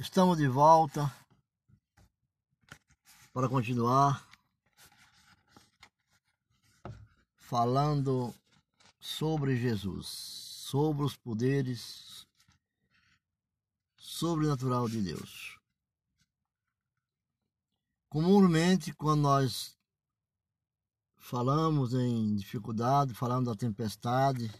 [0.00, 1.14] Estamos de volta
[3.34, 4.26] para continuar
[7.36, 8.34] falando
[8.98, 12.26] sobre Jesus, sobre os poderes
[13.94, 15.58] sobrenatural de Deus.
[18.08, 19.76] Comumente, quando nós
[21.18, 24.50] falamos em dificuldade, falamos da tempestade,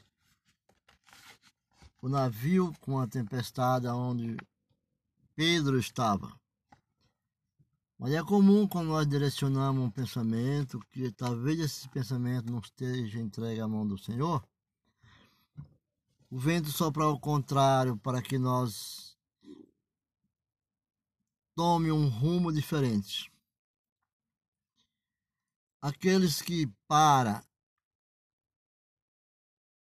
[2.02, 4.36] o navio com a tempestade onde
[5.40, 6.38] Pedro estava.
[7.98, 13.58] Mas é comum quando nós direcionamos um pensamento que talvez esse pensamento não esteja entregue
[13.58, 14.46] à mão do Senhor.
[16.28, 19.16] O vento sopra ao contrário para que nós
[21.54, 23.32] tome um rumo diferente.
[25.80, 27.42] Aqueles que para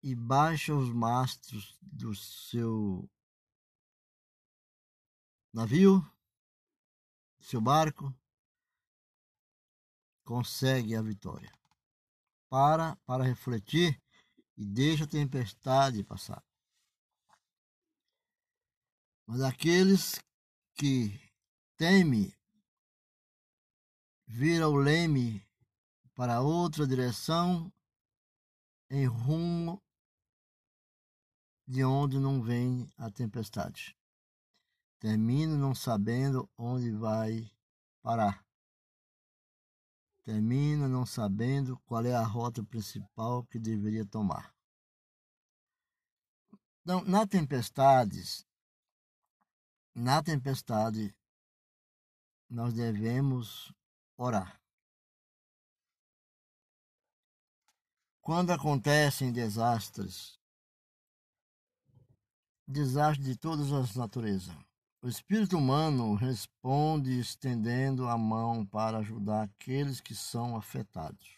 [0.03, 3.07] e baixa os mastros do seu
[5.53, 6.01] navio,
[7.41, 8.15] seu barco,
[10.25, 11.53] consegue a vitória.
[12.49, 14.01] Para para refletir
[14.57, 16.43] e deixa a tempestade passar.
[19.27, 20.21] Mas aqueles
[20.75, 21.19] que
[21.77, 22.37] teme
[24.27, 25.47] vira o leme
[26.15, 27.73] para outra direção
[28.91, 29.83] em rumo
[31.67, 33.97] de onde não vem a tempestade.
[35.03, 37.51] Termina não sabendo onde vai
[38.01, 38.47] parar.
[40.23, 44.55] Termina não sabendo qual é a rota principal que deveria tomar.
[46.83, 48.47] Então, na tempestades,
[49.93, 51.13] na tempestade,
[52.49, 53.75] nós devemos
[54.17, 54.63] orar.
[58.21, 60.39] Quando acontecem desastres,
[62.69, 64.72] desastre de todas as naturezas.
[65.05, 71.37] O espírito humano responde estendendo a mão para ajudar aqueles que são afetados.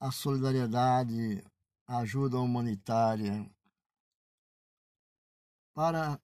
[0.00, 1.40] A solidariedade,
[1.86, 3.48] a ajuda humanitária,
[5.72, 6.20] para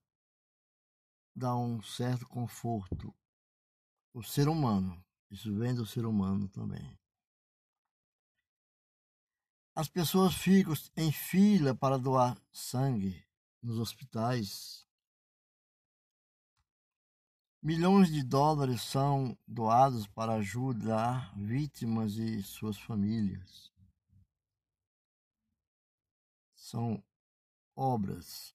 [1.37, 3.15] dar um certo conforto.
[4.12, 5.00] O ser humano,
[5.31, 6.99] isso vem do ser humano também.
[9.72, 13.28] As pessoas ficam em fila para doar sangue
[13.63, 14.87] nos hospitais.
[17.63, 23.73] Milhões de dólares são doados para ajudar vítimas e suas famílias.
[26.55, 27.03] São
[27.75, 28.55] obras.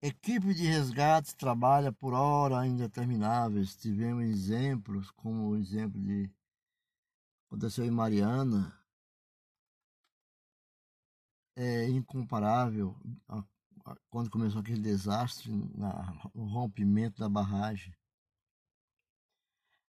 [0.00, 3.76] Equipe de resgate trabalha por horas indetermináveis.
[3.76, 6.30] Tivemos exemplos, como o exemplo de
[7.46, 8.78] aconteceu em Mariana,
[11.56, 12.96] é incomparável
[14.08, 17.94] quando começou aquele desastre, na, no rompimento da barragem.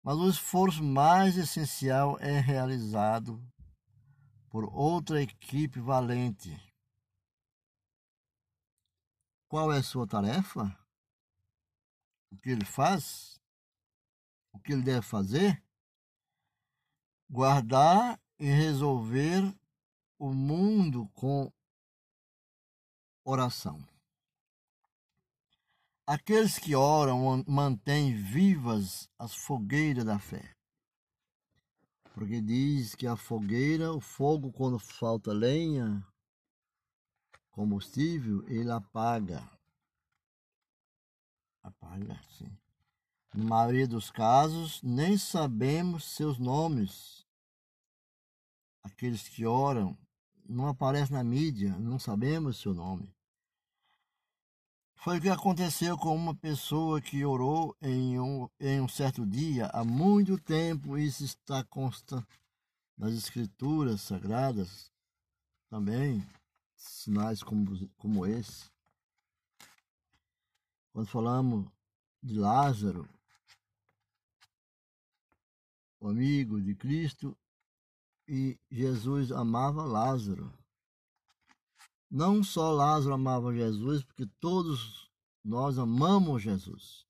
[0.02, 3.40] Mas o esforço mais essencial é realizado
[4.48, 6.50] por outra equipe valente.
[9.48, 10.64] Qual é a sua tarefa?
[12.30, 13.38] O que ele faz?
[14.52, 15.62] O que ele deve fazer?
[17.30, 19.54] Guardar e resolver
[20.22, 21.52] o mundo com
[23.24, 23.84] oração.
[26.06, 30.54] Aqueles que oram mantêm vivas as fogueiras da fé.
[32.14, 36.06] Porque diz que a fogueira, o fogo, quando falta lenha,
[37.50, 39.42] combustível, ele apaga.
[41.64, 42.56] Apaga, sim.
[43.34, 47.26] Na maioria dos casos, nem sabemos seus nomes.
[48.84, 49.98] Aqueles que oram
[50.48, 53.12] não aparece na mídia, não sabemos seu nome.
[54.94, 59.66] Foi o que aconteceu com uma pessoa que orou em um, em um certo dia,
[59.72, 62.24] há muito tempo, isso está consta
[62.96, 64.92] nas escrituras sagradas
[65.68, 66.24] também,
[66.76, 68.70] sinais como, como esse.
[70.92, 71.68] Quando falamos
[72.22, 73.08] de Lázaro,
[75.98, 77.36] o amigo de Cristo,
[78.34, 80.50] e Jesus amava Lázaro.
[82.10, 85.10] Não só Lázaro amava Jesus, porque todos
[85.44, 87.06] nós amamos Jesus.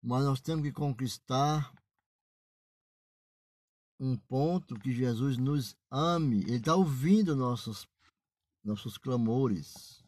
[0.00, 1.74] Mas nós temos que conquistar
[3.98, 6.42] um ponto que Jesus nos ame.
[6.42, 7.88] Ele está ouvindo nossos,
[8.62, 10.04] nossos clamores.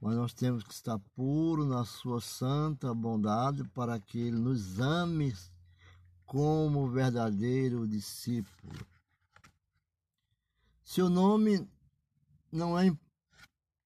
[0.00, 5.32] Mas nós temos que estar puro na sua santa bondade para que Ele nos ame
[6.32, 8.72] como verdadeiro discípulo.
[10.82, 11.68] Seu nome
[12.50, 12.90] não é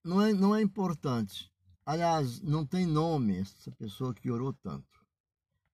[0.04, 1.52] não é, não é importante.
[1.84, 5.04] Aliás, não tem nome essa pessoa que orou tanto.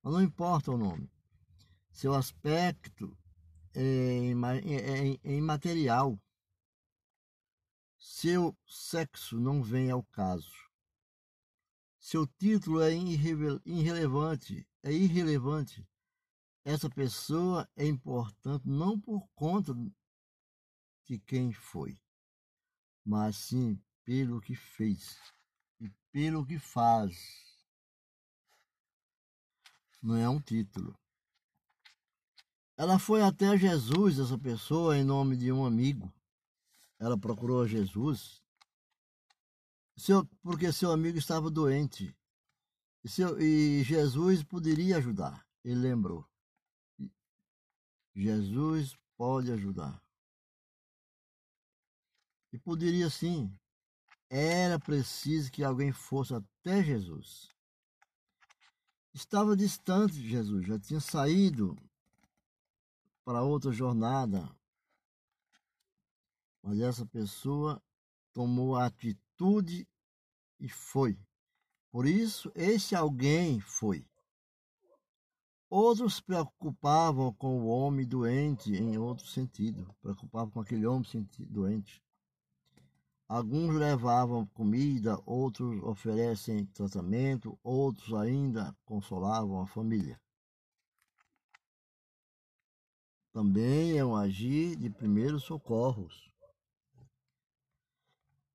[0.02, 1.12] Mas não importa o nome.
[1.90, 3.14] Seu aspecto
[3.74, 4.30] é,
[4.64, 6.18] é, é imaterial.
[7.98, 10.50] Seu sexo não vem ao caso.
[12.00, 15.86] Seu título é irrelevante, é irrelevante.
[16.64, 19.74] Essa pessoa é importante não por conta
[21.04, 22.00] de quem foi,
[23.04, 25.18] mas sim pelo que fez
[25.80, 27.16] e pelo que faz.
[30.00, 30.98] Não é um título.
[32.76, 36.12] Ela foi até Jesus, essa pessoa, em nome de um amigo.
[36.98, 38.42] Ela procurou Jesus
[39.96, 42.14] seu, porque seu amigo estava doente.
[43.04, 45.46] E, seu, e Jesus poderia ajudar.
[45.64, 46.26] Ele lembrou.
[48.14, 50.02] Jesus pode ajudar.
[52.52, 53.52] E poderia sim.
[54.28, 57.48] Era preciso que alguém fosse até Jesus.
[59.12, 61.76] Estava distante de Jesus, já tinha saído
[63.24, 64.48] para outra jornada.
[66.62, 67.82] Mas essa pessoa
[68.32, 69.86] tomou a atitude
[70.58, 71.18] e foi.
[71.90, 74.06] Por isso, esse alguém foi.
[75.74, 81.08] Outros preocupavam com o homem doente em outro sentido, preocupavam com aquele homem
[81.48, 82.04] doente.
[83.26, 90.20] Alguns levavam comida, outros oferecem tratamento, outros ainda consolavam a família.
[93.32, 96.30] Também é um agir de primeiros socorros.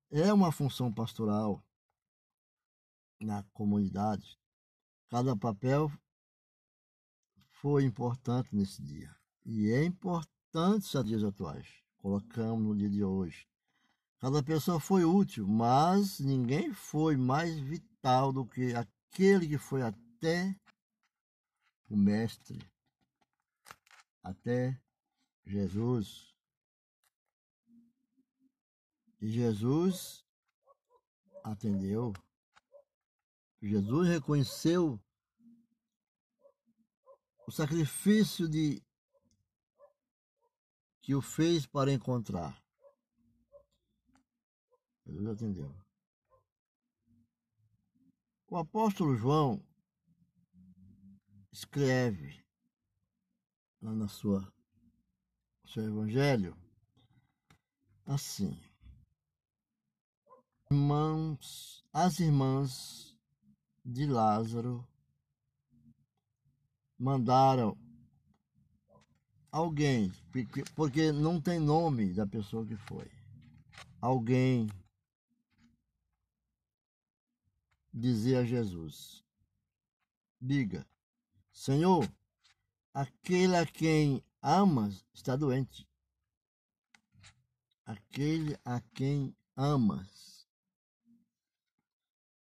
[0.08, 1.60] É uma função pastoral
[3.20, 4.38] na comunidade.
[5.08, 5.90] Cada papel
[7.60, 9.14] foi importante nesse dia.
[9.44, 11.66] E é importante nos dias atuais.
[11.98, 13.46] Colocamos no dia de hoje.
[14.20, 20.56] Cada pessoa foi útil, mas ninguém foi mais vital do que aquele que foi até
[21.88, 22.58] o Mestre,
[24.22, 24.80] até
[25.46, 26.34] Jesus.
[29.20, 30.24] E Jesus
[31.42, 32.12] atendeu.
[33.60, 35.00] Jesus reconheceu
[37.48, 38.82] o sacrifício de
[41.00, 42.62] que o fez para encontrar.
[45.06, 45.74] Jesus atendeu.
[48.48, 49.66] O apóstolo João
[51.50, 52.44] escreve
[53.80, 54.52] lá na sua
[55.68, 56.54] seu evangelho
[58.04, 58.60] assim:
[60.70, 63.16] Irmãos, as irmãs
[63.82, 64.86] de Lázaro
[66.98, 67.76] mandaram
[69.50, 70.12] alguém,
[70.74, 73.10] porque não tem nome da pessoa que foi.
[74.00, 74.68] Alguém
[77.92, 79.24] dizer a Jesus:
[80.40, 80.86] Diga,
[81.52, 82.10] Senhor,
[82.92, 85.86] aquele a quem amas está doente.
[87.84, 90.28] Aquele a quem amas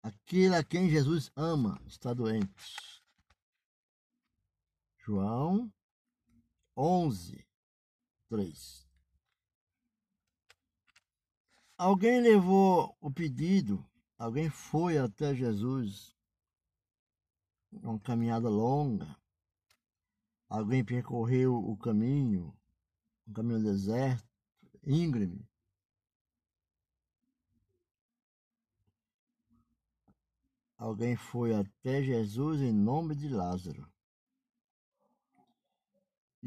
[0.07, 2.96] Aquele a quem Jesus ama está doente.
[5.07, 5.73] João
[6.77, 7.47] 11,
[8.29, 8.91] 3.
[11.79, 13.89] Alguém levou o pedido,
[14.19, 16.13] alguém foi até Jesus,
[17.71, 19.17] uma caminhada longa,
[20.49, 22.53] alguém percorreu o caminho,
[23.29, 24.29] um caminho deserto,
[24.83, 25.49] íngreme,
[30.77, 33.89] alguém foi até Jesus em nome de Lázaro.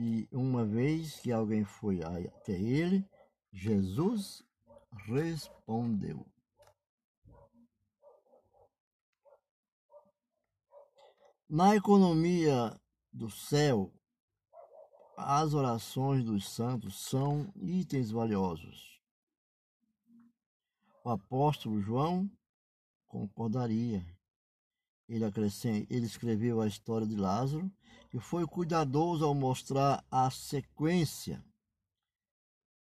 [0.01, 3.05] E uma vez que alguém foi até ele,
[3.51, 4.41] Jesus
[5.07, 6.25] respondeu.
[11.49, 12.79] Na economia
[13.11, 13.91] do céu,
[15.17, 19.01] as orações dos santos são itens valiosos.
[21.03, 22.31] O apóstolo João
[23.05, 24.17] concordaria.
[25.09, 25.25] Ele,
[25.89, 27.69] ele escreveu a história de Lázaro
[28.13, 31.43] e foi cuidadoso ao mostrar a sequência.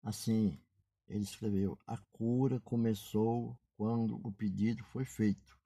[0.04, 0.56] Assim,
[1.08, 5.60] ele escreveu: a cura começou quando o pedido foi feito.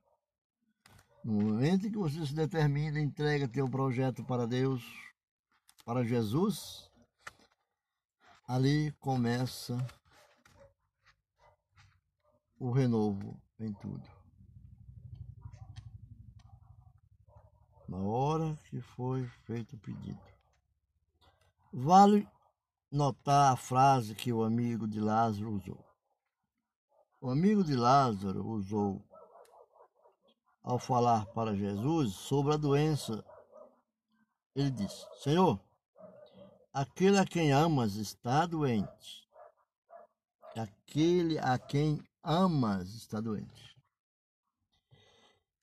[1.26, 4.82] No momento em que você se determina, entrega teu projeto para Deus,
[5.84, 6.90] para Jesus,
[8.48, 9.76] ali começa
[12.58, 14.25] o renovo em tudo.
[17.88, 20.20] Na hora que foi feito o pedido.
[21.72, 22.28] Vale
[22.92, 25.86] notar a frase que o amigo de Lázaro usou.
[27.22, 29.04] O amigo de Lázaro usou
[30.64, 33.24] ao falar para Jesus sobre a doença.
[34.56, 35.60] Ele disse: Senhor,
[36.74, 39.28] aquele a quem amas está doente.
[40.56, 43.75] Aquele a quem amas está doente.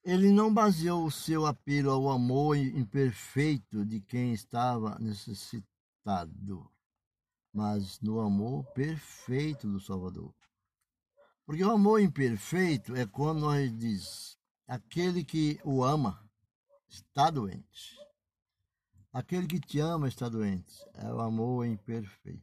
[0.04, 6.68] Ele não baseou o seu apelo ao amor imperfeito de quem estava necessitado,
[7.52, 10.34] mas no amor perfeito do Salvador.
[11.46, 16.28] Porque o amor imperfeito é quando nós diz aquele que o ama
[16.88, 17.96] está doente.
[19.12, 20.74] Aquele que te ama está doente.
[20.94, 22.42] É o amor imperfeito.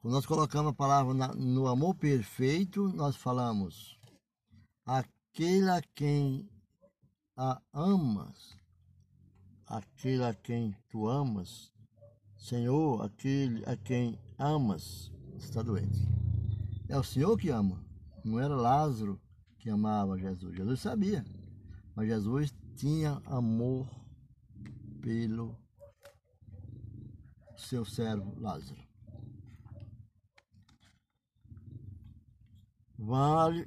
[0.00, 3.98] Quando nós colocamos a palavra no amor perfeito, nós falamos
[5.32, 6.50] aquele a quem
[7.36, 8.56] a amas,
[9.66, 11.72] aquele a quem tu amas,
[12.36, 16.00] Senhor, aquele a quem amas está doente.
[16.88, 17.82] É o Senhor que ama,
[18.24, 19.20] não era Lázaro
[19.58, 20.56] que amava Jesus.
[20.56, 21.24] Jesus sabia,
[21.94, 23.88] mas Jesus tinha amor
[25.00, 25.56] pelo
[27.56, 28.89] seu servo Lázaro.
[33.02, 33.66] Vale,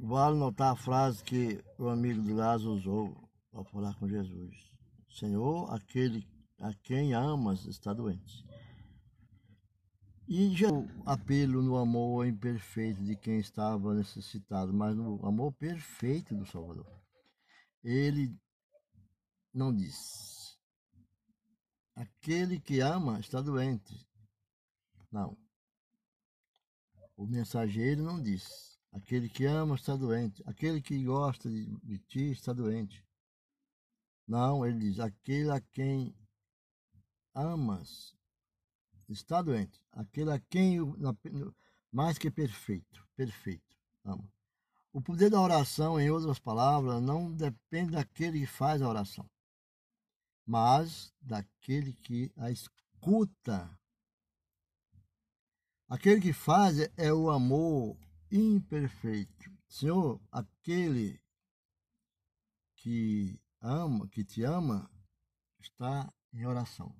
[0.00, 4.70] vale notar a frase que o amigo de Lázaro usou ao falar com Jesus:
[5.08, 6.24] Senhor, aquele
[6.60, 8.46] a quem amas está doente.
[10.28, 16.36] E já o apelo no amor imperfeito de quem estava necessitado, mas no amor perfeito
[16.36, 16.86] do Salvador.
[17.82, 18.32] Ele
[19.52, 20.56] não diz:
[21.96, 24.08] aquele que ama está doente.
[25.10, 25.36] Não.
[27.20, 30.42] O mensageiro não diz: aquele que ama está doente.
[30.46, 33.06] Aquele que gosta de, de ti está doente.
[34.26, 36.16] Não, ele diz: aquele a quem
[37.34, 38.16] amas
[39.06, 39.78] está doente.
[39.92, 40.78] Aquele a quem
[41.92, 44.26] mais que perfeito, perfeito, ama.
[44.90, 49.28] O poder da oração, em outras palavras, não depende daquele que faz a oração,
[50.46, 53.78] mas daquele que a escuta.
[55.90, 57.98] Aquele que faz é o amor
[58.30, 59.50] imperfeito.
[59.68, 61.20] Senhor, aquele
[62.76, 64.90] que ama, que te ama,
[65.60, 66.94] está em oração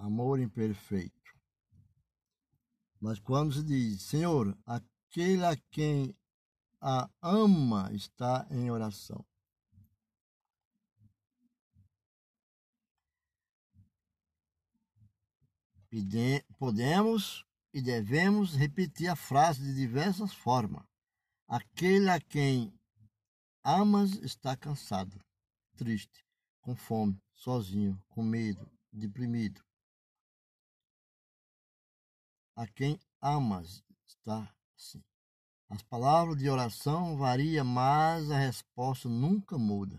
[0.00, 1.14] amor imperfeito.
[3.00, 6.16] Mas quando se diz, Senhor, aquele a quem
[6.80, 9.24] a ama está em oração.
[16.58, 20.84] Podemos e devemos repetir a frase de diversas formas.
[21.48, 22.72] Aquele a quem
[23.64, 25.18] amas está cansado,
[25.76, 26.24] triste,
[26.60, 29.62] com fome, sozinho, com medo, deprimido
[32.60, 35.02] a quem amas está assim.
[35.70, 39.98] As palavras de oração variam, mas a resposta nunca muda.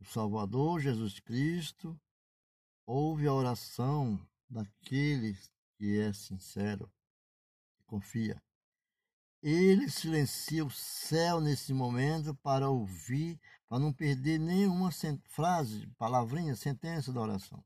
[0.00, 1.96] O Salvador Jesus Cristo
[2.88, 4.18] ouve a oração
[4.48, 5.36] daquele
[5.76, 6.90] que é sincero
[7.78, 8.42] e confia.
[9.42, 14.90] Ele silencia o céu nesse momento para ouvir, para não perder nenhuma
[15.26, 17.62] frase, palavrinha, sentença da oração.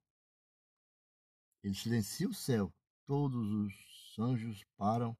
[1.62, 2.74] Ele silencia o céu.
[3.06, 5.16] Todos os anjos param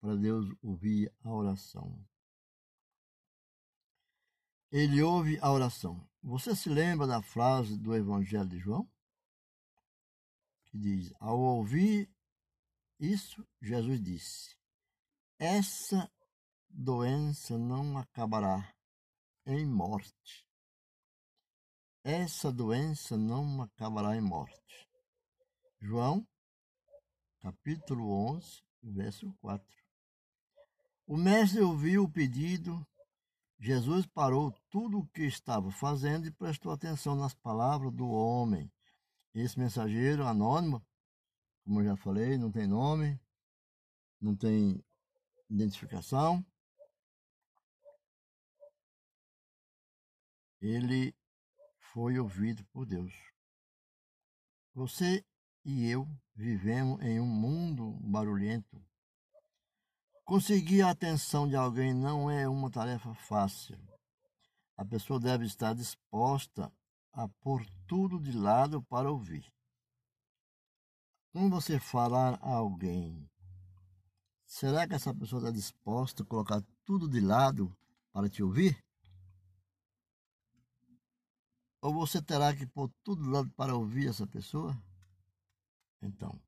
[0.00, 2.00] para Deus ouvir a oração.
[4.70, 6.08] Ele ouve a oração.
[6.22, 8.88] Você se lembra da frase do Evangelho de João?
[10.76, 12.06] Que diz: Ao ouvir
[13.00, 14.54] isso, Jesus disse:
[15.38, 16.10] Essa
[16.68, 18.74] doença não acabará
[19.46, 20.46] em morte.
[22.04, 24.86] Essa doença não acabará em morte.
[25.80, 26.28] João,
[27.40, 29.66] capítulo 11, verso 4.
[31.06, 32.86] O mestre ouviu o pedido.
[33.58, 38.70] Jesus parou tudo o que estava fazendo e prestou atenção nas palavras do homem.
[39.36, 40.82] Esse mensageiro anônimo,
[41.62, 43.20] como eu já falei, não tem nome,
[44.18, 44.82] não tem
[45.50, 46.42] identificação.
[50.58, 51.14] Ele
[51.92, 53.12] foi ouvido por Deus.
[54.72, 55.22] Você
[55.66, 58.82] e eu vivemos em um mundo barulhento.
[60.24, 63.78] Conseguir a atenção de alguém não é uma tarefa fácil.
[64.78, 66.72] A pessoa deve estar disposta
[67.16, 69.50] a pôr tudo de lado para ouvir.
[71.32, 73.26] Quando você falar a alguém,
[74.44, 77.74] será que essa pessoa está disposta a colocar tudo de lado
[78.12, 78.84] para te ouvir?
[81.80, 84.76] Ou você terá que pôr tudo de lado para ouvir essa pessoa?
[86.02, 86.38] Então,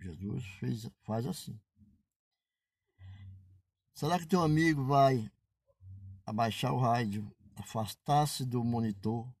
[0.00, 1.60] Jesus fez, faz assim.
[3.94, 5.30] Será que teu amigo vai
[6.26, 9.32] abaixar o rádio, afastar-se do monitor,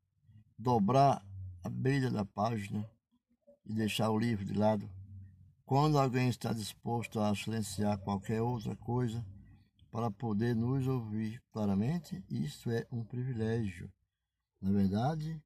[0.62, 1.20] dobrar
[1.64, 2.88] a beira da página
[3.66, 4.88] e deixar o livro de lado?
[5.64, 9.24] Quando alguém está disposto a silenciar qualquer outra coisa
[9.90, 13.92] para poder nos ouvir claramente, isso é um privilégio.
[14.60, 15.42] Na verdade,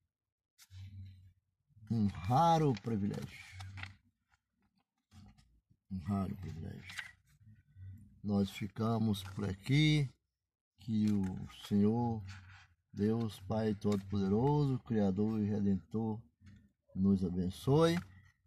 [1.91, 3.47] um raro privilégio.
[5.91, 6.95] Um raro privilégio.
[8.23, 10.11] Nós ficamos por aqui.
[10.79, 12.23] Que o Senhor,
[12.97, 16.19] Deus Pai Todo-Poderoso, Criador e Redentor,
[16.95, 17.95] nos abençoe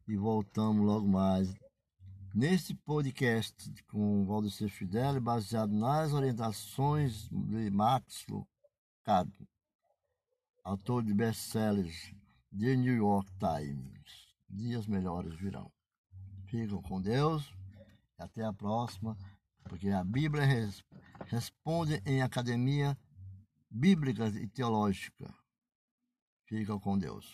[0.08, 1.54] e voltamos logo mais
[2.34, 9.32] neste podcast com Valdecir Fidel, baseado nas orientações de Max Lucado,
[10.64, 12.12] autor de best-sellers
[12.52, 14.34] The New York Times.
[14.50, 15.72] Dias melhores virão.
[16.48, 17.54] Ficam com Deus
[18.18, 19.16] e até a próxima,
[19.66, 20.84] porque a Bíblia res
[21.28, 22.98] responde em academia
[23.70, 25.34] bíblica e teológica.
[26.48, 27.32] Fica com Deus.